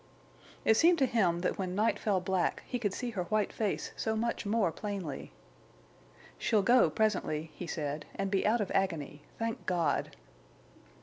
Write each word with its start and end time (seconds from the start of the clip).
It 0.65 0.75
seemed 0.77 0.97
to 0.97 1.05
him 1.05 1.41
that 1.41 1.59
when 1.59 1.75
night 1.75 1.99
fell 1.99 2.19
black 2.19 2.63
he 2.65 2.79
could 2.79 2.91
see 2.91 3.11
her 3.11 3.25
white 3.25 3.53
face 3.53 3.91
so 3.95 4.15
much 4.15 4.47
more 4.47 4.71
plainly. 4.71 5.31
"She'll 6.39 6.63
go, 6.63 6.89
presently," 6.89 7.51
he 7.53 7.67
said, 7.67 8.07
"and 8.15 8.31
be 8.31 8.43
out 8.43 8.61
of 8.61 8.71
agony—thank 8.71 9.67
God!" 9.67 10.15